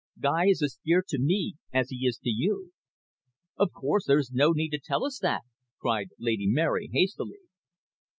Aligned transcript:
Guy 0.19 0.47
is 0.47 0.63
as 0.63 0.79
dear 0.83 1.03
to 1.09 1.19
me 1.19 1.57
as 1.71 1.89
he 1.91 2.07
is 2.07 2.17
to 2.23 2.29
you." 2.31 2.71
"Of 3.59 3.71
course, 3.71 4.07
there 4.07 4.17
is 4.17 4.31
no 4.31 4.49
need 4.51 4.69
to 4.69 4.79
tell 4.79 5.05
us 5.05 5.19
that," 5.19 5.43
cried 5.79 6.09
Lady 6.17 6.47
Mary 6.47 6.89
hastily. 6.91 7.37